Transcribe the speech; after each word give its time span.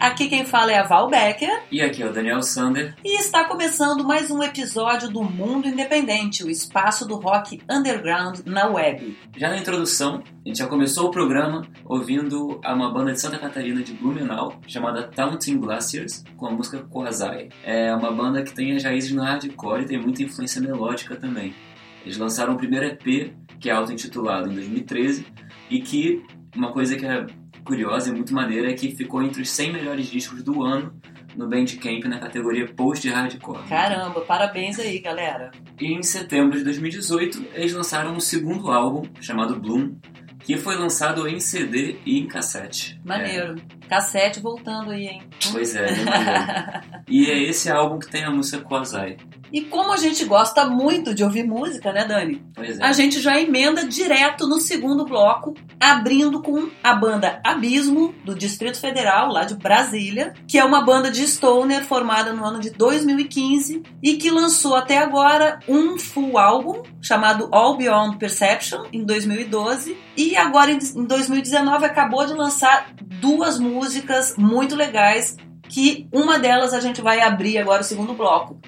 Aqui 0.00 0.28
quem 0.30 0.46
fala 0.46 0.72
é 0.72 0.78
a 0.78 0.82
Val 0.84 1.10
Becker. 1.10 1.62
E 1.70 1.82
aqui 1.82 2.02
é 2.02 2.06
o 2.06 2.12
Daniel 2.12 2.42
Sander. 2.42 2.94
E 3.04 3.18
está 3.18 3.44
começando 3.44 4.02
mais 4.02 4.30
um 4.30 4.42
episódio 4.42 5.10
do 5.10 5.22
Mundo 5.22 5.68
Independente, 5.68 6.42
o 6.42 6.48
espaço 6.48 7.06
do 7.06 7.16
rock 7.16 7.60
underground 7.70 8.38
na 8.46 8.66
web. 8.66 9.14
Já 9.36 9.50
na 9.50 9.58
introdução, 9.58 10.22
a 10.24 10.48
gente 10.48 10.58
já 10.58 10.66
começou 10.66 11.08
o 11.08 11.10
programa 11.10 11.66
ouvindo 11.84 12.58
uma 12.64 12.90
banda 12.90 13.12
de 13.12 13.20
Santa 13.20 13.36
Catarina 13.36 13.82
de 13.82 13.92
Blumenau 13.92 14.58
chamada 14.66 15.08
Taunting 15.08 15.58
Glaciers 15.58 16.24
com 16.38 16.46
a 16.46 16.50
música 16.50 16.78
Quasai. 16.78 17.50
É 17.62 17.94
uma 17.94 18.10
banda 18.10 18.42
que 18.42 18.54
tem 18.54 18.74
as 18.74 18.84
raízes 18.84 19.12
no 19.12 19.22
hardcore 19.22 19.82
e 19.82 19.86
tem 19.86 20.00
muita 20.00 20.22
influência 20.22 20.62
melódica 20.62 21.14
também. 21.14 21.54
Eles 22.02 22.16
lançaram 22.16 22.54
o 22.54 22.56
primeiro 22.56 22.86
EP, 22.86 23.34
que 23.60 23.68
é 23.68 23.72
auto-intitulado, 23.72 24.50
em 24.50 24.54
2013, 24.54 25.26
e 25.68 25.80
que 25.80 26.24
uma 26.56 26.72
coisa 26.72 26.96
que 26.96 27.04
é 27.04 27.26
curiosa 27.66 28.08
e 28.10 28.12
muito 28.12 28.32
maneira 28.32 28.70
é 28.70 28.74
que 28.74 28.94
ficou 28.94 29.22
entre 29.22 29.42
os 29.42 29.50
100 29.50 29.72
melhores 29.72 30.06
discos 30.06 30.42
do 30.42 30.62
ano 30.62 30.94
no 31.36 31.46
Bandcamp 31.48 32.04
na 32.06 32.18
categoria 32.18 32.66
Post-Hardcore. 32.66 33.68
Caramba, 33.68 34.22
parabéns 34.22 34.78
aí, 34.78 34.98
galera. 34.98 35.50
E 35.78 35.92
em 35.92 36.02
setembro 36.02 36.56
de 36.56 36.64
2018, 36.64 37.48
eles 37.54 37.74
lançaram 37.74 38.14
um 38.14 38.20
segundo 38.20 38.70
álbum, 38.70 39.02
chamado 39.20 39.60
Bloom, 39.60 39.96
que 40.40 40.56
foi 40.56 40.76
lançado 40.76 41.28
em 41.28 41.38
CD 41.38 41.98
e 42.06 42.18
em 42.18 42.26
cassete. 42.26 42.98
Maneiro. 43.04 43.56
Cassete 43.88 44.40
voltando 44.40 44.92
aí, 44.92 45.06
hein? 45.06 45.22
Pois 45.52 45.74
é, 45.76 46.04
maneiro. 46.04 46.96
E 47.08 47.30
é 47.30 47.38
esse 47.38 47.70
álbum 47.70 47.98
que 47.98 48.08
tem 48.08 48.24
a 48.24 48.30
música 48.30 48.64
Quasai. 48.64 49.16
E 49.52 49.62
como 49.62 49.92
a 49.92 49.96
gente 49.96 50.24
gosta 50.24 50.66
muito 50.66 51.14
de 51.14 51.22
ouvir 51.22 51.44
música, 51.44 51.92
né, 51.92 52.04
Dani? 52.04 52.44
Pois 52.54 52.78
é. 52.78 52.84
A 52.84 52.92
gente 52.92 53.20
já 53.20 53.40
emenda 53.40 53.86
direto 53.86 54.46
no 54.46 54.58
segundo 54.58 55.04
bloco, 55.04 55.54
abrindo 55.80 56.42
com 56.42 56.68
a 56.82 56.94
banda 56.94 57.40
Abismo, 57.44 58.14
do 58.24 58.34
Distrito 58.34 58.78
Federal, 58.78 59.30
lá 59.30 59.44
de 59.44 59.54
Brasília, 59.54 60.34
que 60.46 60.58
é 60.58 60.64
uma 60.64 60.84
banda 60.84 61.10
de 61.10 61.26
stoner 61.26 61.84
formada 61.84 62.32
no 62.32 62.44
ano 62.44 62.60
de 62.60 62.70
2015 62.70 63.82
e 64.02 64.14
que 64.14 64.30
lançou 64.30 64.74
até 64.74 64.98
agora 64.98 65.58
um 65.68 65.98
full 65.98 66.38
álbum 66.38 66.82
chamado 67.00 67.48
All 67.52 67.76
Beyond 67.76 68.18
Perception, 68.18 68.84
em 68.92 69.04
2012, 69.04 69.96
e 70.16 70.36
agora 70.36 70.72
em 70.72 71.06
2019 71.06 71.84
acabou 71.84 72.26
de 72.26 72.32
lançar 72.32 72.88
duas 73.20 73.58
músicas 73.58 74.34
muito 74.36 74.74
legais, 74.74 75.36
que 75.68 76.08
uma 76.12 76.38
delas 76.38 76.74
a 76.74 76.80
gente 76.80 77.00
vai 77.00 77.20
abrir 77.20 77.58
agora 77.58 77.82
o 77.82 77.84
segundo 77.84 78.12
bloco. 78.14 78.58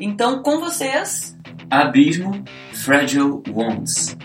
Então, 0.00 0.42
com 0.42 0.60
vocês, 0.60 1.36
Abismo, 1.70 2.44
Fragile 2.72 3.42
Wounds. 3.50 4.16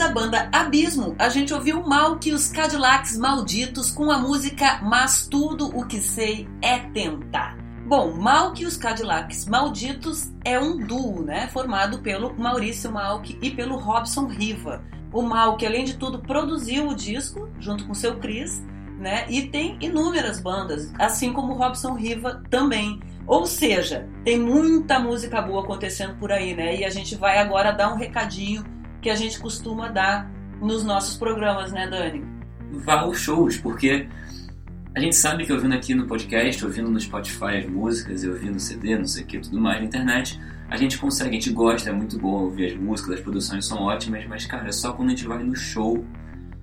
Da 0.00 0.08
banda 0.08 0.48
Abismo, 0.50 1.14
a 1.18 1.28
gente 1.28 1.52
ouviu 1.52 1.86
mal 1.86 2.18
que 2.18 2.32
os 2.32 2.48
Cadillacs 2.48 3.18
Malditos 3.18 3.90
com 3.90 4.10
a 4.10 4.16
música 4.16 4.80
Mas 4.82 5.26
Tudo 5.26 5.68
o 5.78 5.86
que 5.86 6.00
Sei 6.00 6.48
é 6.62 6.78
Tentar. 6.78 7.58
Bom, 7.86 8.14
Mal 8.14 8.54
que 8.54 8.64
os 8.64 8.78
Cadillacs 8.78 9.44
Malditos 9.44 10.32
é 10.42 10.58
um 10.58 10.78
duo, 10.78 11.22
né? 11.22 11.48
Formado 11.48 11.98
pelo 11.98 12.34
Maurício 12.34 12.90
Malk 12.90 13.38
e 13.42 13.50
pelo 13.50 13.76
Robson 13.76 14.24
Riva. 14.24 14.82
O 15.12 15.20
Malk, 15.20 15.66
além 15.66 15.84
de 15.84 15.98
tudo, 15.98 16.20
produziu 16.20 16.88
o 16.88 16.94
disco 16.94 17.50
junto 17.58 17.86
com 17.86 17.92
seu 17.92 18.16
Chris, 18.16 18.64
né? 18.98 19.26
E 19.28 19.48
tem 19.48 19.76
inúmeras 19.82 20.40
bandas, 20.40 20.90
assim 20.98 21.30
como 21.30 21.52
o 21.52 21.56
Robson 21.58 21.92
Riva 21.92 22.42
também. 22.48 22.98
Ou 23.26 23.44
seja, 23.44 24.08
tem 24.24 24.40
muita 24.40 24.98
música 24.98 25.42
boa 25.42 25.62
acontecendo 25.62 26.16
por 26.16 26.32
aí, 26.32 26.54
né? 26.54 26.74
E 26.74 26.86
a 26.86 26.90
gente 26.90 27.16
vai 27.16 27.36
agora 27.36 27.70
dar 27.70 27.92
um 27.92 27.96
recadinho 27.96 28.79
que 29.00 29.10
a 29.10 29.16
gente 29.16 29.38
costuma 29.40 29.88
dar 29.88 30.30
nos 30.60 30.84
nossos 30.84 31.16
programas, 31.16 31.72
né, 31.72 31.88
Dani? 31.88 32.40
vá 32.72 33.00
aos 33.00 33.18
shows, 33.18 33.56
porque 33.56 34.08
a 34.94 35.00
gente 35.00 35.16
sabe 35.16 35.44
que 35.44 35.52
ouvindo 35.52 35.74
aqui 35.74 35.94
no 35.94 36.06
podcast, 36.06 36.64
ouvindo 36.64 36.90
no 36.90 37.00
Spotify 37.00 37.58
as 37.58 37.66
músicas, 37.66 38.22
e 38.22 38.28
ouvindo 38.28 38.58
CD, 38.58 38.96
não 38.96 39.06
sei 39.06 39.24
o 39.24 39.26
que, 39.26 39.38
tudo 39.38 39.60
mais 39.60 39.80
na 39.80 39.86
internet, 39.86 40.40
a 40.68 40.76
gente 40.76 40.98
consegue, 40.98 41.30
a 41.30 41.32
gente 41.32 41.50
gosta, 41.50 41.90
é 41.90 41.92
muito 41.92 42.18
bom 42.18 42.44
ouvir 42.44 42.66
as 42.66 42.74
músicas, 42.74 43.14
as 43.14 43.20
produções 43.20 43.66
são 43.66 43.82
ótimas, 43.82 44.24
mas 44.26 44.46
cara, 44.46 44.68
é 44.68 44.72
só 44.72 44.92
quando 44.92 45.08
a 45.08 45.10
gente 45.12 45.26
vai 45.26 45.42
no 45.42 45.54
show 45.54 46.04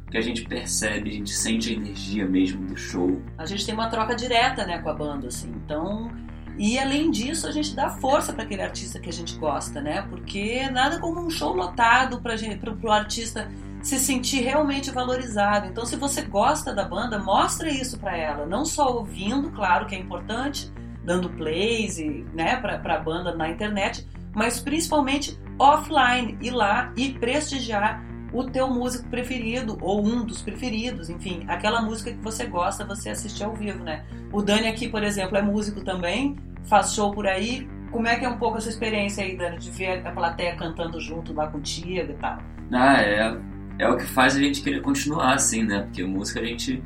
que 0.09 0.17
a 0.17 0.21
gente 0.21 0.43
percebe, 0.43 1.09
a 1.09 1.13
gente 1.13 1.31
sente 1.31 1.69
a 1.69 1.73
energia 1.73 2.25
mesmo 2.25 2.65
do 2.65 2.77
show. 2.77 3.21
A 3.37 3.45
gente 3.45 3.65
tem 3.65 3.73
uma 3.73 3.89
troca 3.89 4.15
direta, 4.15 4.65
né, 4.65 4.77
com 4.79 4.89
a 4.89 4.93
banda, 4.93 5.27
assim. 5.27 5.51
Então, 5.65 6.09
e 6.57 6.79
além 6.79 7.11
disso, 7.11 7.47
a 7.47 7.51
gente 7.51 7.75
dá 7.75 7.89
força 7.89 8.33
para 8.33 8.43
aquele 8.43 8.63
artista 8.63 8.99
que 8.99 9.09
a 9.09 9.13
gente 9.13 9.37
gosta, 9.37 9.79
né? 9.79 10.01
Porque 10.09 10.67
nada 10.71 10.99
como 10.99 11.19
um 11.21 11.29
show 11.29 11.53
lotado 11.53 12.19
para 12.19 12.35
o 12.83 12.91
artista 12.91 13.49
se 13.81 13.99
sentir 13.99 14.41
realmente 14.41 14.89
valorizado. 14.89 15.67
Então, 15.67 15.85
se 15.85 15.95
você 15.95 16.23
gosta 16.23 16.73
da 16.73 16.83
banda, 16.83 17.19
mostra 17.19 17.69
isso 17.69 17.99
para 17.99 18.17
ela, 18.17 18.45
não 18.45 18.65
só 18.65 18.97
ouvindo, 18.97 19.51
claro 19.51 19.85
que 19.85 19.95
é 19.95 19.99
importante, 19.99 20.71
dando 21.03 21.29
plays 21.29 21.99
e, 21.99 22.25
né, 22.33 22.57
para 22.57 22.95
a 22.95 22.99
banda 22.99 23.35
na 23.35 23.49
internet, 23.49 24.05
mas 24.33 24.59
principalmente 24.59 25.39
offline, 25.59 26.37
ir 26.41 26.51
lá 26.51 26.91
e 26.97 27.13
prestigiar 27.13 28.03
o 28.33 28.43
teu 28.43 28.69
músico 28.69 29.07
preferido 29.09 29.77
ou 29.81 30.05
um 30.05 30.25
dos 30.25 30.41
preferidos, 30.41 31.09
enfim, 31.09 31.45
aquela 31.47 31.81
música 31.81 32.11
que 32.11 32.21
você 32.21 32.45
gosta, 32.45 32.83
você 32.83 33.09
assistir 33.09 33.43
ao 33.43 33.55
vivo, 33.55 33.83
né? 33.83 34.05
O 34.33 34.41
Dani 34.41 34.67
aqui, 34.67 34.89
por 34.89 35.01
exemplo, 35.01 35.37
é 35.37 35.41
músico 35.41 35.81
também, 35.81 36.35
faz 36.67 36.93
show 36.93 37.11
por 37.11 37.27
aí. 37.27 37.67
Como 37.91 38.07
é 38.07 38.17
que 38.17 38.25
é 38.25 38.29
um 38.29 38.37
pouco 38.37 38.57
essa 38.57 38.69
experiência 38.69 39.23
aí, 39.23 39.37
Dani, 39.37 39.57
de 39.57 39.71
ver 39.71 40.05
a 40.05 40.11
plateia 40.11 40.55
cantando 40.55 40.99
junto 40.99 41.33
lá 41.33 41.47
contigo 41.47 42.11
e 42.11 42.15
tal? 42.15 42.37
Ah, 42.71 43.01
é, 43.01 43.37
é 43.79 43.89
o 43.89 43.97
que 43.97 44.05
faz 44.05 44.35
a 44.35 44.39
gente 44.39 44.61
querer 44.61 44.81
continuar 44.81 45.33
assim, 45.33 45.63
né? 45.63 45.81
Porque 45.81 46.03
música 46.03 46.39
a 46.39 46.45
gente. 46.45 46.83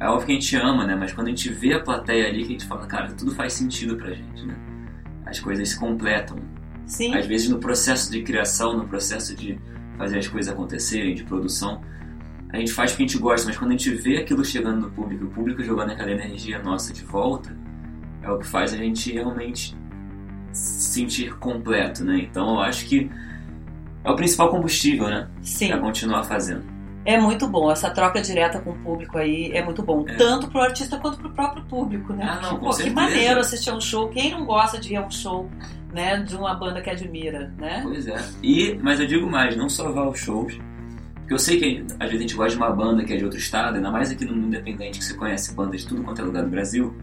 É 0.00 0.08
óbvio 0.08 0.26
que 0.26 0.32
a 0.32 0.34
gente 0.36 0.56
ama, 0.56 0.86
né? 0.86 0.94
Mas 0.94 1.12
quando 1.12 1.26
a 1.26 1.30
gente 1.30 1.48
vê 1.50 1.74
a 1.74 1.80
plateia 1.80 2.28
ali, 2.28 2.44
que 2.44 2.50
a 2.50 2.52
gente 2.52 2.66
fala, 2.66 2.86
cara, 2.86 3.08
tudo 3.12 3.34
faz 3.34 3.52
sentido 3.52 3.96
pra 3.96 4.12
gente, 4.12 4.46
né? 4.46 4.54
As 5.26 5.40
coisas 5.40 5.70
se 5.70 5.78
completam. 5.78 6.38
Sim. 6.86 7.14
Às 7.14 7.26
vezes 7.26 7.48
no 7.48 7.58
processo 7.58 8.10
de 8.10 8.22
criação, 8.22 8.76
no 8.76 8.86
processo 8.86 9.34
de 9.34 9.58
fazer 9.98 10.18
as 10.18 10.28
coisas 10.28 10.52
acontecerem, 10.52 11.14
de 11.14 11.24
produção, 11.24 11.82
a 12.50 12.56
gente 12.56 12.72
faz 12.72 12.92
porque 12.92 13.02
a 13.02 13.06
gente 13.06 13.18
gosta, 13.18 13.46
mas 13.46 13.58
quando 13.58 13.72
a 13.72 13.76
gente 13.76 13.90
vê 13.90 14.18
aquilo 14.18 14.44
chegando 14.44 14.80
no 14.80 14.90
público, 14.90 15.24
o 15.24 15.28
público 15.28 15.62
jogando 15.62 15.90
aquela 15.90 16.10
energia 16.10 16.62
nossa 16.62 16.92
de 16.92 17.04
volta, 17.04 17.54
é 18.30 18.32
o 18.32 18.38
que 18.38 18.46
faz 18.46 18.72
a 18.72 18.76
gente 18.76 19.12
realmente 19.12 19.76
se 20.52 20.92
sentir 20.92 21.36
completo, 21.38 22.04
né? 22.04 22.18
Então 22.18 22.54
eu 22.54 22.60
acho 22.60 22.86
que 22.86 23.10
é 24.04 24.10
o 24.10 24.16
principal 24.16 24.50
combustível, 24.50 25.08
né? 25.08 25.28
Sim. 25.42 25.68
Pra 25.68 25.78
continuar 25.78 26.24
fazendo. 26.24 26.64
É 27.04 27.18
muito 27.18 27.48
bom, 27.48 27.70
essa 27.70 27.88
troca 27.88 28.20
direta 28.20 28.60
com 28.60 28.70
o 28.70 28.78
público 28.80 29.16
aí 29.16 29.50
é 29.52 29.64
muito 29.64 29.82
bom. 29.82 30.04
É. 30.06 30.14
Tanto 30.16 30.48
pro 30.48 30.60
artista 30.60 30.98
quanto 30.98 31.18
pro 31.18 31.30
próprio 31.30 31.64
público, 31.64 32.12
né? 32.12 32.26
Ah, 32.28 32.40
não, 32.42 32.58
Pô, 32.58 32.70
que 32.70 32.90
maneiro 32.90 33.40
assistir 33.40 33.70
a 33.70 33.74
um 33.74 33.80
show. 33.80 34.08
Quem 34.08 34.30
não 34.30 34.44
gosta 34.44 34.78
de 34.78 34.92
ir 34.92 34.96
a 34.96 35.06
um 35.06 35.10
show, 35.10 35.48
né? 35.92 36.18
De 36.22 36.36
uma 36.36 36.54
banda 36.54 36.82
que 36.82 36.90
admira, 36.90 37.52
né? 37.56 37.80
Pois 37.82 38.06
é. 38.06 38.16
E, 38.42 38.78
mas 38.82 39.00
eu 39.00 39.06
digo 39.06 39.26
mais, 39.26 39.56
não 39.56 39.70
só 39.70 39.90
vá 39.90 40.02
aos 40.02 40.18
shows, 40.18 40.58
porque 41.28 41.32
eu 41.32 41.38
sei 41.38 41.58
que 41.58 41.84
às 41.98 42.10
vezes 42.10 42.16
a 42.16 42.20
gente 42.20 42.34
gosta 42.34 42.50
de 42.50 42.56
uma 42.56 42.70
banda 42.70 43.04
que 43.04 43.12
é 43.12 43.16
de 43.16 43.24
outro 43.24 43.38
estado, 43.38 43.76
ainda 43.76 43.90
mais 43.90 44.10
aqui 44.10 44.24
no 44.24 44.34
mundo 44.34 44.46
independente, 44.48 44.98
que 44.98 45.04
você 45.04 45.14
conhece 45.14 45.54
bandas 45.54 45.82
de 45.82 45.86
tudo 45.86 46.02
quanto 46.02 46.20
é 46.20 46.24
lugar 46.24 46.42
do 46.42 46.50
Brasil. 46.50 46.94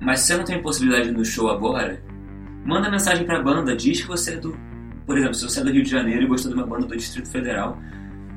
Mas 0.00 0.20
se 0.20 0.26
você 0.28 0.36
não 0.36 0.44
tem 0.44 0.62
possibilidade 0.62 1.10
no 1.10 1.24
show 1.24 1.48
agora, 1.50 2.00
manda 2.64 2.90
mensagem 2.90 3.24
pra 3.26 3.42
banda, 3.42 3.74
diz 3.76 4.00
que 4.02 4.08
você 4.08 4.34
é 4.34 4.36
do. 4.36 4.56
Por 5.06 5.16
exemplo, 5.16 5.34
se 5.34 5.44
você 5.44 5.60
é 5.60 5.64
do 5.64 5.70
Rio 5.70 5.82
de 5.82 5.90
Janeiro 5.90 6.22
e 6.22 6.26
gostou 6.26 6.52
de 6.52 6.58
uma 6.58 6.66
banda 6.66 6.86
do 6.86 6.96
Distrito 6.96 7.30
Federal, 7.30 7.78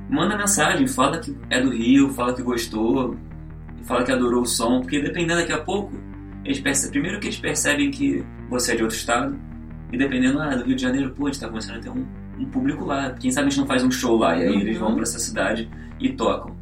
manda 0.10 0.38
mensagem, 0.38 0.88
fala 0.88 1.20
que 1.20 1.36
é 1.50 1.62
do 1.62 1.70
Rio, 1.70 2.10
fala 2.10 2.34
que 2.34 2.42
gostou, 2.42 3.16
fala 3.84 4.04
que 4.04 4.12
adorou 4.12 4.42
o 4.44 4.46
som, 4.46 4.80
porque 4.82 5.02
dependendo 5.02 5.40
daqui 5.42 5.52
a 5.52 5.60
pouco, 5.60 5.92
eles 6.46 6.60
percebem, 6.60 6.92
primeiro 6.92 7.20
que 7.20 7.28
eles 7.28 7.38
percebem 7.38 7.92
que 7.92 8.24
você 8.50 8.72
é 8.72 8.76
de 8.76 8.84
outro 8.84 8.98
estado, 8.98 9.38
E 9.94 9.98
dependendo 9.98 10.40
ah, 10.40 10.56
do 10.56 10.64
Rio 10.64 10.74
de 10.78 10.82
Janeiro, 10.82 11.10
pô, 11.12 11.28
a 11.28 11.32
gente 11.32 11.42
tá 11.42 11.50
começando 11.50 11.76
a 11.76 11.80
ter 11.82 11.90
um, 11.90 12.06
um 12.40 12.46
público 12.46 12.86
lá. 12.86 13.10
Quem 13.12 13.30
sabe 13.30 13.48
a 13.48 13.50
gente 13.50 13.60
não 13.60 13.68
faz 13.68 13.84
um 13.84 13.92
show 13.92 14.18
lá 14.18 14.38
e 14.38 14.44
aí 14.44 14.62
eles 14.62 14.78
vão 14.78 14.88
Uhum. 14.88 14.94
pra 14.96 15.04
essa 15.04 15.20
cidade 15.20 15.70
e 16.00 16.14
tocam. 16.14 16.56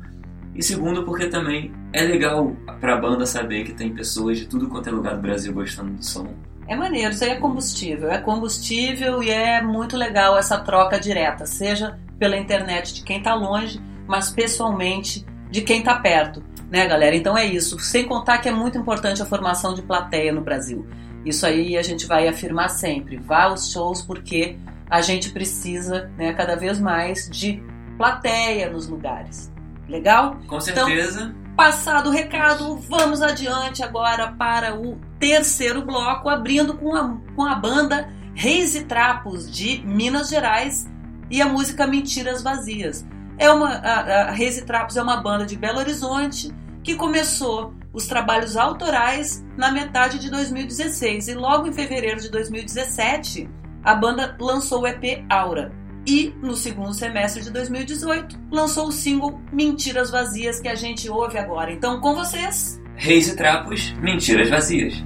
E 0.60 0.62
segundo, 0.62 1.06
porque 1.06 1.28
também 1.28 1.72
é 1.94 2.02
legal 2.02 2.52
pra 2.82 2.98
banda 2.98 3.26
saber 3.26 3.64
que 3.64 3.72
tem 3.72 3.96
pessoas 3.96 4.40
de 4.40 4.46
tudo 4.46 4.68
quanto 4.68 4.90
é 4.90 4.92
lugar 4.92 5.16
do 5.16 5.22
Brasil 5.22 5.54
gostando 5.54 5.94
do 5.94 6.04
som. 6.04 6.28
É 6.68 6.76
maneiro, 6.76 7.14
isso 7.14 7.24
aí 7.24 7.30
é 7.30 7.38
combustível. 7.38 8.12
É 8.12 8.18
combustível 8.18 9.24
e 9.24 9.30
é 9.30 9.62
muito 9.62 9.96
legal 9.96 10.38
essa 10.38 10.60
troca 10.60 11.00
direta, 11.00 11.46
seja 11.46 11.98
pela 12.20 12.36
internet 12.38 12.94
de 12.94 13.04
quem 13.04 13.24
tá 13.24 13.34
longe, 13.34 13.80
mas 14.06 14.32
pessoalmente 14.32 15.26
de 15.50 15.62
quem 15.62 15.82
tá 15.82 15.96
perto, 15.96 16.44
né, 16.70 16.86
galera? 16.86 17.16
Então 17.16 17.38
é 17.38 17.46
isso. 17.46 17.80
Sem 17.80 18.06
contar 18.06 18.40
que 18.40 18.50
é 18.50 18.52
muito 18.52 18.78
importante 18.78 19.22
a 19.22 19.26
formação 19.26 19.74
de 19.74 19.82
plateia 19.82 20.34
no 20.34 20.42
Brasil. 20.42 20.86
Isso 21.24 21.46
aí 21.46 21.78
a 21.78 21.82
gente 21.82 22.06
vai 22.06 22.28
afirmar 22.28 22.68
sempre. 22.68 23.16
Vá 23.16 23.44
aos 23.44 23.72
shows 23.72 24.02
porque 24.02 24.58
a 24.90 25.00
gente 25.00 25.30
precisa, 25.30 26.12
né, 26.18 26.34
cada 26.34 26.58
vez 26.58 26.82
mais 26.82 27.30
de 27.30 27.64
plateia 27.98 28.70
nos 28.70 28.90
lugares. 28.90 29.50
Legal? 29.90 30.38
Com 30.48 30.62
certeza, 30.62 31.36
Passado 31.58 32.10
o 32.10 32.14
recado, 32.14 32.78
vamos 32.78 33.22
adiante 33.22 33.84
agora 33.84 34.32
para 34.32 34.80
o 34.80 34.98
terceiro 35.20 35.82
bloco, 35.82 36.30
abrindo 36.30 36.78
com 36.78 36.96
a, 36.96 37.18
com 37.36 37.44
a 37.44 37.56
banda 37.56 38.08
Reis 38.34 38.76
e 38.76 38.86
Trapos 38.86 39.52
de 39.52 39.86
Minas 39.86 40.30
Gerais 40.30 40.90
e 41.30 41.42
a 41.42 41.46
música 41.46 41.86
Mentiras 41.86 42.42
Vazias. 42.42 43.06
É 43.38 43.52
uma, 43.52 43.72
a, 43.72 44.30
a 44.30 44.32
Reis 44.32 44.58
e 44.58 44.66
Trapos 44.66 44.96
é 44.96 45.04
uma 45.04 45.18
banda 45.18 45.46
de 45.46 45.58
Belo 45.58 45.80
Horizonte 45.80 46.56
que 46.82 46.96
começou 46.96 47.74
os 47.92 48.08
trabalhos 48.08 48.56
autorais 48.56 49.44
na 49.58 49.72
metade 49.72 50.18
de 50.20 50.30
2016 50.30 51.28
e 51.28 51.34
logo 51.34 51.68
em 51.68 51.74
fevereiro 51.74 52.22
de 52.22 52.30
2017 52.30 53.50
a 53.84 53.96
banda 53.96 54.38
lançou 54.40 54.84
o 54.84 54.88
EP 54.88 55.26
Aura. 55.30 55.74
E 56.06 56.34
no 56.42 56.56
segundo 56.56 56.94
semestre 56.94 57.44
de 57.44 57.52
2018 57.52 58.40
lançou 58.52 58.88
o 58.88 58.92
single 58.92 59.40
Mentiras 59.52 60.10
Vazias 60.10 60.60
que 60.60 60.68
a 60.68 60.76
gente 60.76 61.10
ouve 61.10 61.38
agora. 61.38 61.72
Então 61.72 62.00
com 62.00 62.16
vocês, 62.16 62.82
reis 62.96 63.28
e 63.28 63.36
trapos, 63.36 63.94
mentiras 64.00 64.50
vazias. 64.50 65.04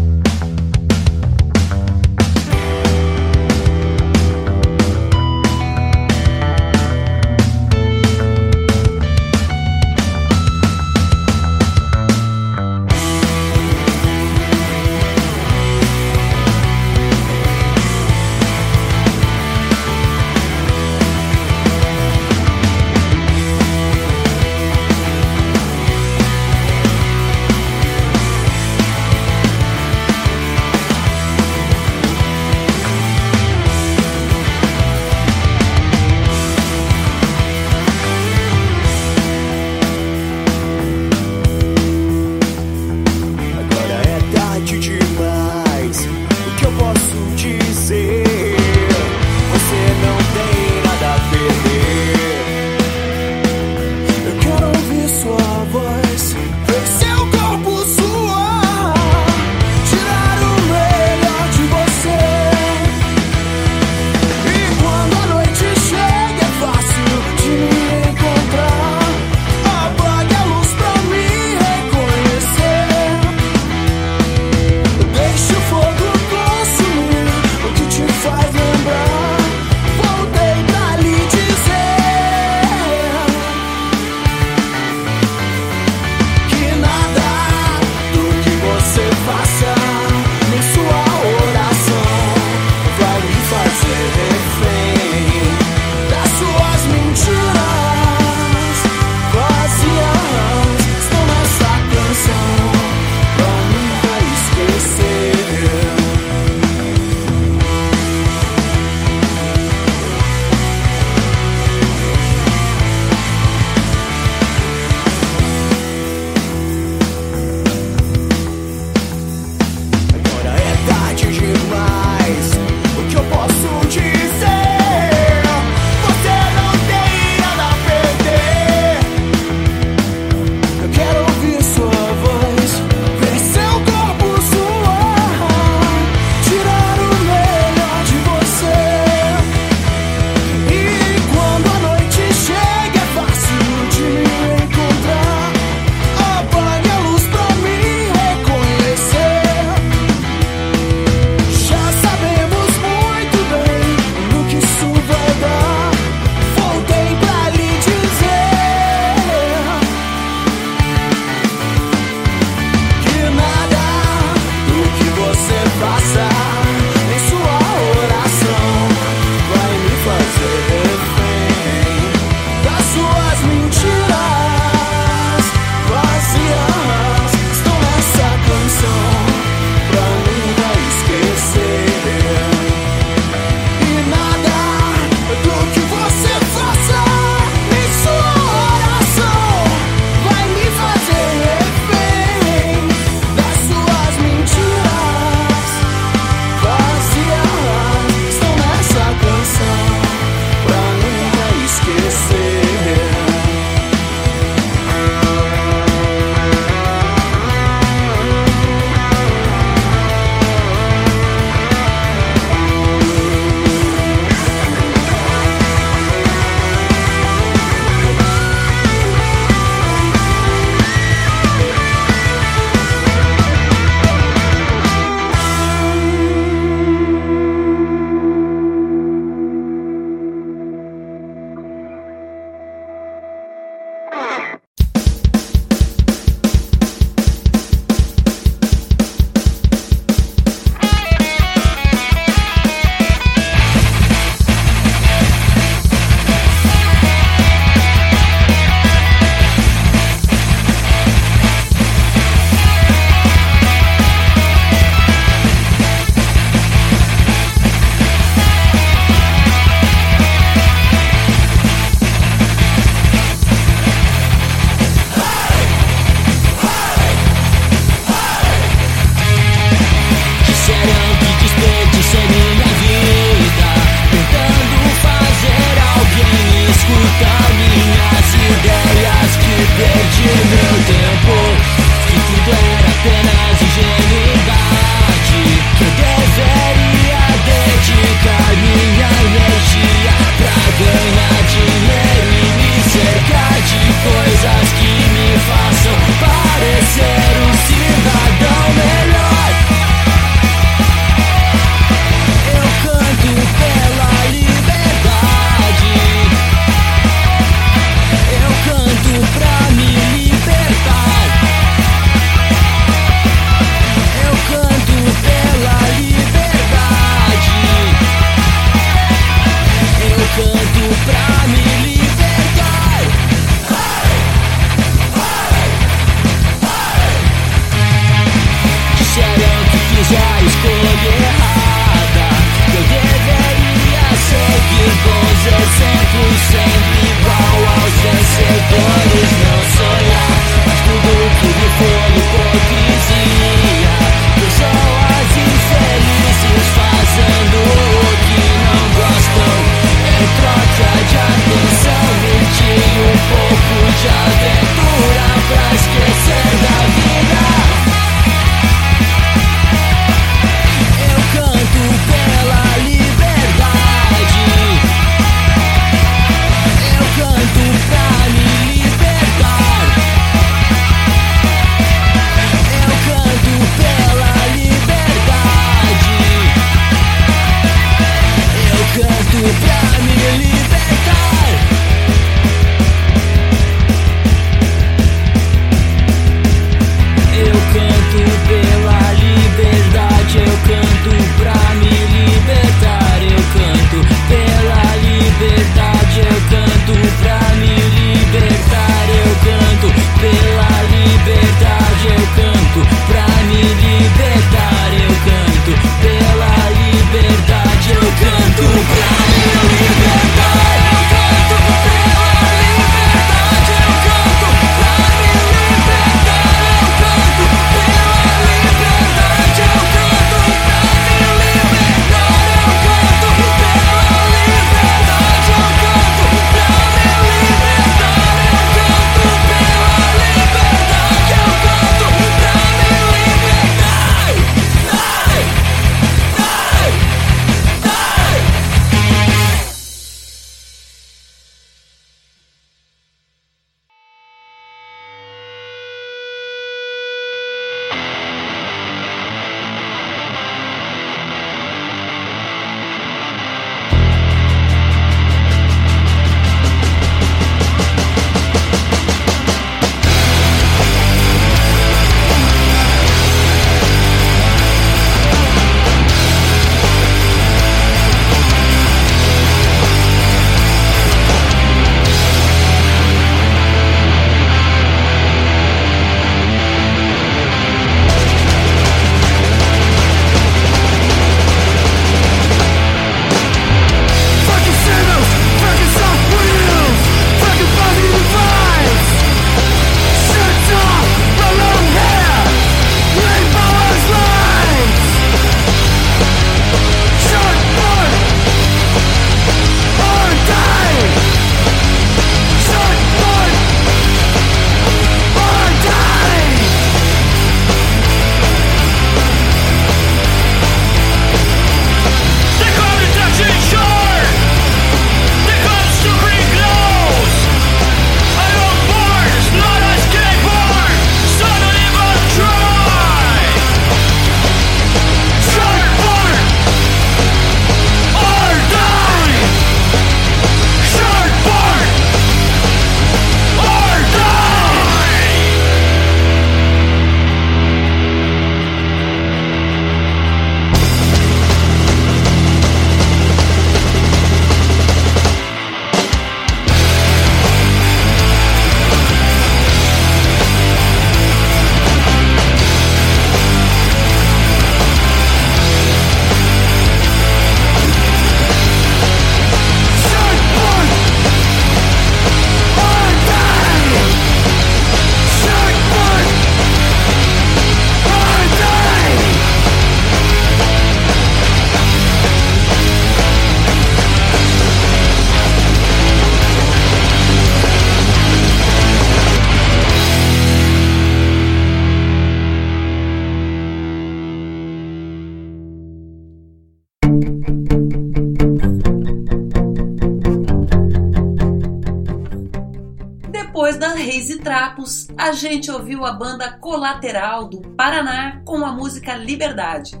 A 595.16 595.32
gente 595.32 595.70
ouviu 595.70 596.04
a 596.04 596.12
banda 596.12 596.52
Colateral 596.52 597.48
do 597.48 597.60
Paraná 597.70 598.40
com 598.44 598.64
a 598.64 598.72
música 598.72 599.14
Liberdade. 599.14 600.00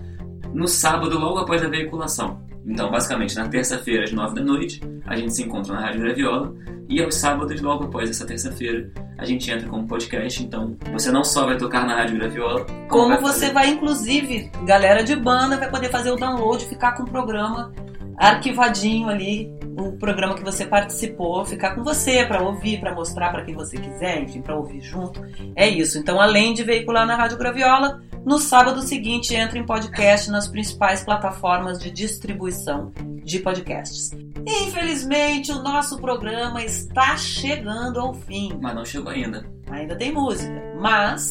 no 0.52 0.68
sábado, 0.68 1.18
logo 1.18 1.38
após 1.38 1.62
a 1.62 1.68
veiculação. 1.68 2.40
Então, 2.66 2.90
basicamente, 2.90 3.36
na 3.36 3.48
terça-feira, 3.48 4.04
às 4.04 4.12
nove 4.12 4.34
da 4.34 4.42
noite, 4.42 4.80
a 5.06 5.16
gente 5.16 5.32
se 5.34 5.42
encontra 5.44 5.74
na 5.74 5.80
Rádio 5.80 6.00
Graviola. 6.00 6.54
E 6.88 7.02
aos 7.02 7.16
sábados, 7.16 7.60
logo 7.60 7.84
após 7.84 8.10
essa 8.10 8.24
terça-feira, 8.24 8.90
a 9.18 9.24
gente 9.24 9.50
entra 9.50 9.68
como 9.68 9.86
podcast. 9.86 10.42
Então, 10.42 10.76
você 10.92 11.10
não 11.10 11.24
só 11.24 11.46
vai 11.46 11.56
tocar 11.56 11.86
na 11.86 11.94
Rádio 11.94 12.18
Graviola, 12.18 12.64
como, 12.64 12.88
como 12.88 13.08
vai 13.08 13.20
você 13.20 13.52
vai, 13.52 13.70
inclusive, 13.70 14.50
galera 14.64 15.02
de 15.02 15.16
banda, 15.16 15.56
vai 15.56 15.70
poder 15.70 15.90
fazer 15.90 16.10
o 16.10 16.16
download, 16.16 16.64
ficar 16.66 16.92
com 16.92 17.04
o 17.04 17.10
programa 17.10 17.72
arquivadinho 18.18 19.08
ali, 19.08 19.52
o 19.76 19.92
programa 19.92 20.34
que 20.34 20.42
você 20.42 20.64
participou, 20.64 21.44
ficar 21.44 21.74
com 21.74 21.84
você 21.84 22.24
para 22.24 22.42
ouvir, 22.42 22.80
para 22.80 22.94
mostrar 22.94 23.30
para 23.30 23.44
quem 23.44 23.54
você 23.54 23.76
quiser, 23.76 24.22
enfim, 24.22 24.40
para 24.40 24.56
ouvir 24.56 24.80
junto. 24.80 25.20
É 25.54 25.68
isso. 25.68 25.98
Então, 25.98 26.20
além 26.20 26.54
de 26.54 26.64
veicular 26.64 27.06
na 27.06 27.14
Rádio 27.14 27.36
Graviola, 27.36 28.00
no 28.26 28.40
sábado 28.40 28.82
seguinte 28.82 29.36
entra 29.36 29.56
em 29.56 29.64
podcast 29.64 30.28
nas 30.32 30.48
principais 30.48 31.04
plataformas 31.04 31.78
de 31.78 31.92
distribuição 31.92 32.92
de 33.22 33.38
podcasts. 33.38 34.10
Infelizmente, 34.44 35.52
o 35.52 35.62
nosso 35.62 35.96
programa 36.00 36.60
está 36.64 37.16
chegando 37.16 38.00
ao 38.00 38.12
fim. 38.12 38.58
Mas 38.60 38.74
não 38.74 38.84
chegou 38.84 39.12
ainda. 39.12 39.48
Ainda 39.70 39.94
tem 39.94 40.12
música. 40.12 40.60
Mas 40.80 41.28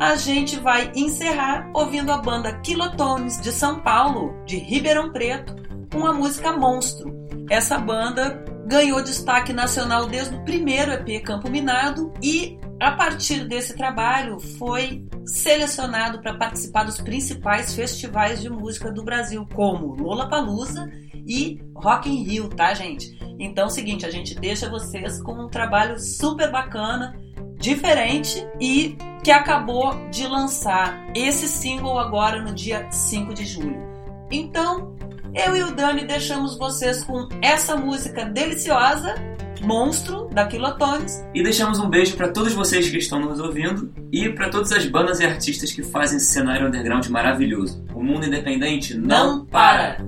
a 0.00 0.16
gente 0.16 0.58
vai 0.58 0.90
encerrar 0.96 1.70
ouvindo 1.72 2.10
a 2.10 2.18
banda 2.18 2.58
Kilotones 2.58 3.40
de 3.40 3.52
São 3.52 3.78
Paulo, 3.78 4.34
de 4.44 4.56
Ribeirão 4.58 5.12
Preto, 5.12 5.54
com 5.92 6.04
a 6.04 6.12
música 6.12 6.56
Monstro. 6.56 7.14
Essa 7.50 7.78
banda 7.78 8.44
ganhou 8.66 9.00
destaque 9.00 9.52
nacional 9.52 10.08
desde 10.08 10.34
o 10.34 10.44
primeiro 10.44 10.90
EP 10.90 11.22
Campo 11.22 11.48
Minado 11.48 12.12
e 12.20 12.58
a 12.82 12.90
partir 12.90 13.46
desse 13.46 13.76
trabalho 13.76 14.40
foi 14.40 15.06
selecionado 15.24 16.20
para 16.20 16.34
participar 16.34 16.82
dos 16.82 17.00
principais 17.00 17.72
festivais 17.74 18.42
de 18.42 18.50
música 18.50 18.90
do 18.90 19.04
Brasil, 19.04 19.46
como 19.54 19.94
Lollapalooza 19.94 20.90
e 21.24 21.60
Rock 21.76 22.10
in 22.10 22.24
Rio, 22.24 22.48
tá, 22.48 22.74
gente? 22.74 23.16
Então 23.38 23.64
é 23.64 23.66
o 23.68 23.70
seguinte, 23.70 24.04
a 24.04 24.10
gente 24.10 24.34
deixa 24.34 24.68
vocês 24.68 25.22
com 25.22 25.32
um 25.32 25.48
trabalho 25.48 25.96
super 26.00 26.50
bacana, 26.50 27.14
diferente 27.56 28.44
e 28.60 28.96
que 29.22 29.30
acabou 29.30 29.94
de 30.10 30.26
lançar 30.26 31.06
esse 31.14 31.46
single 31.46 32.00
agora 32.00 32.42
no 32.42 32.52
dia 32.52 32.90
5 32.90 33.32
de 33.32 33.44
julho. 33.44 33.80
Então, 34.28 34.96
eu 35.32 35.56
e 35.56 35.62
o 35.62 35.72
Dani 35.72 36.04
deixamos 36.04 36.58
vocês 36.58 37.04
com 37.04 37.28
essa 37.40 37.76
música 37.76 38.24
deliciosa, 38.24 39.14
Monstro, 39.62 40.28
da 40.32 40.46
Kilotones. 40.46 41.24
E 41.34 41.42
deixamos 41.42 41.78
um 41.78 41.88
beijo 41.88 42.16
para 42.16 42.28
todos 42.28 42.52
vocês 42.52 42.88
que 42.88 42.98
estão 42.98 43.20
nos 43.20 43.38
ouvindo 43.38 43.92
e 44.12 44.28
para 44.28 44.48
todas 44.48 44.72
as 44.72 44.86
bandas 44.86 45.20
e 45.20 45.24
artistas 45.24 45.72
que 45.72 45.82
fazem 45.82 46.16
esse 46.16 46.26
cenário 46.26 46.66
underground 46.66 47.06
maravilhoso. 47.08 47.84
O 47.94 48.02
mundo 48.02 48.26
independente 48.26 48.96
não, 48.96 49.38
não 49.38 49.46
para. 49.46 50.04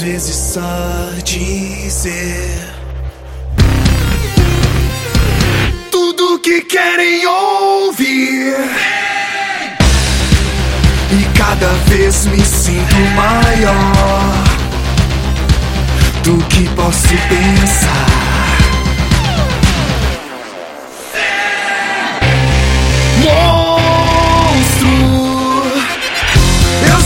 Às 0.00 0.06
vezes 0.06 0.34
só 0.34 1.10
dizer 1.22 2.58
tudo 5.90 6.38
que 6.38 6.62
querem 6.62 7.26
ouvir. 7.26 8.56
E 11.12 11.38
cada 11.38 11.68
vez 11.86 12.24
me 12.24 12.40
sinto 12.40 12.96
maior 13.14 14.44
do 16.24 16.38
que 16.46 16.66
posso 16.70 17.08
pensar. 17.28 18.20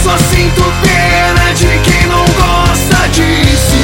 Só 0.05 0.19
sinto 0.19 0.63
pena 0.83 1.55
de 1.55 1.79
quem 1.83 1.94
não 3.19 3.84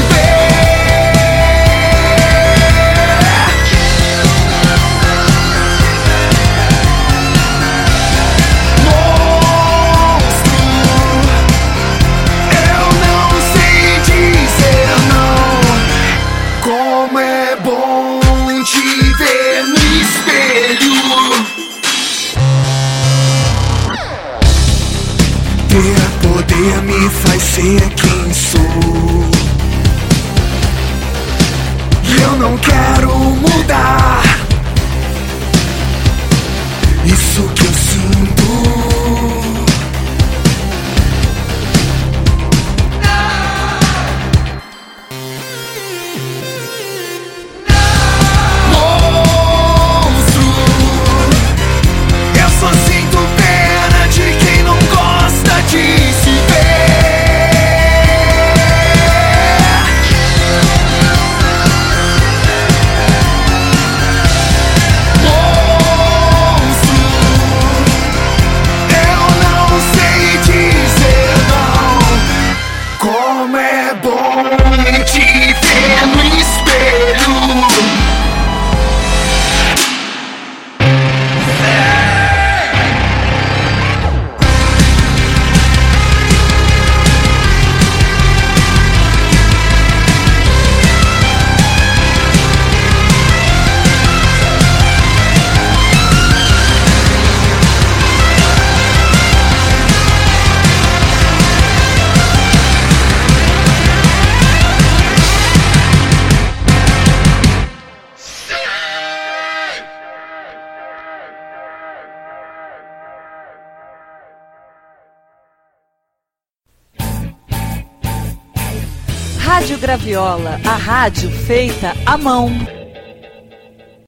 Graviola, 120.11 120.61
a 120.65 120.75
rádio 120.75 121.31
feita 121.31 121.95
à 122.05 122.19
mão. 122.19 122.51